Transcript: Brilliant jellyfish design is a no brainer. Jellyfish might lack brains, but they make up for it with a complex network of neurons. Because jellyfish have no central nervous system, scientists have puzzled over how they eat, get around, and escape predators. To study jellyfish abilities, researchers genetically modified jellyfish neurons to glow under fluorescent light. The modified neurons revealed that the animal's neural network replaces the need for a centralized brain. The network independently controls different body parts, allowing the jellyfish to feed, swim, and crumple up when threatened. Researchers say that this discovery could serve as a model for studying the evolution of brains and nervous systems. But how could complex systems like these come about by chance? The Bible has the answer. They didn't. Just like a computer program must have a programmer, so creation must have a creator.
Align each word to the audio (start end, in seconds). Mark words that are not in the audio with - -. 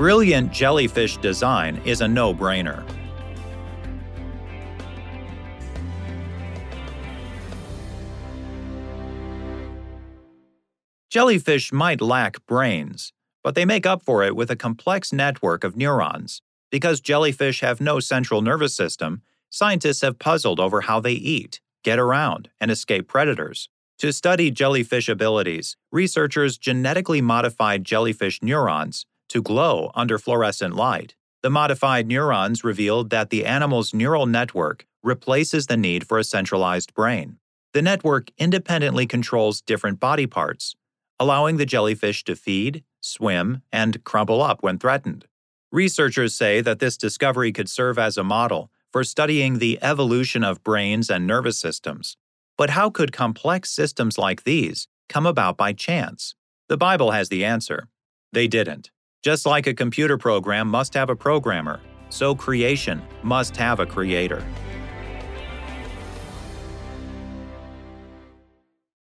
Brilliant 0.00 0.50
jellyfish 0.50 1.18
design 1.18 1.78
is 1.84 2.00
a 2.00 2.08
no 2.08 2.32
brainer. 2.32 2.82
Jellyfish 11.10 11.70
might 11.70 12.00
lack 12.00 12.46
brains, 12.46 13.12
but 13.44 13.54
they 13.54 13.66
make 13.66 13.84
up 13.84 14.02
for 14.02 14.24
it 14.24 14.34
with 14.34 14.50
a 14.50 14.56
complex 14.56 15.12
network 15.12 15.64
of 15.64 15.76
neurons. 15.76 16.40
Because 16.70 17.02
jellyfish 17.02 17.60
have 17.60 17.78
no 17.78 18.00
central 18.00 18.40
nervous 18.40 18.74
system, 18.74 19.20
scientists 19.50 20.00
have 20.00 20.18
puzzled 20.18 20.58
over 20.58 20.80
how 20.80 21.00
they 21.00 21.12
eat, 21.12 21.60
get 21.84 21.98
around, 21.98 22.48
and 22.58 22.70
escape 22.70 23.06
predators. 23.06 23.68
To 23.98 24.14
study 24.14 24.50
jellyfish 24.50 25.10
abilities, 25.10 25.76
researchers 25.92 26.56
genetically 26.56 27.20
modified 27.20 27.84
jellyfish 27.84 28.42
neurons 28.42 29.04
to 29.30 29.42
glow 29.42 29.90
under 29.94 30.18
fluorescent 30.18 30.76
light. 30.76 31.14
The 31.42 31.50
modified 31.50 32.06
neurons 32.06 32.62
revealed 32.62 33.10
that 33.10 33.30
the 33.30 33.46
animal's 33.46 33.94
neural 33.94 34.26
network 34.26 34.86
replaces 35.02 35.66
the 35.66 35.76
need 35.76 36.06
for 36.06 36.18
a 36.18 36.24
centralized 36.24 36.92
brain. 36.92 37.38
The 37.72 37.80
network 37.80 38.30
independently 38.36 39.06
controls 39.06 39.62
different 39.62 39.98
body 39.98 40.26
parts, 40.26 40.74
allowing 41.18 41.56
the 41.56 41.64
jellyfish 41.64 42.24
to 42.24 42.36
feed, 42.36 42.84
swim, 43.00 43.62
and 43.72 44.04
crumple 44.04 44.42
up 44.42 44.62
when 44.62 44.78
threatened. 44.78 45.26
Researchers 45.72 46.34
say 46.34 46.60
that 46.60 46.80
this 46.80 46.96
discovery 46.96 47.52
could 47.52 47.70
serve 47.70 47.98
as 47.98 48.18
a 48.18 48.24
model 48.24 48.70
for 48.92 49.04
studying 49.04 49.58
the 49.58 49.78
evolution 49.80 50.42
of 50.42 50.64
brains 50.64 51.08
and 51.08 51.26
nervous 51.26 51.58
systems. 51.58 52.16
But 52.58 52.70
how 52.70 52.90
could 52.90 53.12
complex 53.12 53.70
systems 53.70 54.18
like 54.18 54.42
these 54.42 54.88
come 55.08 55.26
about 55.26 55.56
by 55.56 55.72
chance? 55.72 56.34
The 56.68 56.76
Bible 56.76 57.12
has 57.12 57.28
the 57.28 57.44
answer. 57.44 57.88
They 58.32 58.48
didn't. 58.48 58.90
Just 59.22 59.44
like 59.44 59.66
a 59.66 59.74
computer 59.74 60.16
program 60.16 60.66
must 60.66 60.94
have 60.94 61.10
a 61.10 61.14
programmer, 61.14 61.80
so 62.08 62.34
creation 62.34 63.02
must 63.22 63.54
have 63.54 63.78
a 63.78 63.84
creator. 63.84 64.42